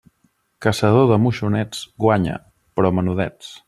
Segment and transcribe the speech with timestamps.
[0.65, 2.43] Caçador de moixonets, guanya,
[2.79, 3.59] però menudets.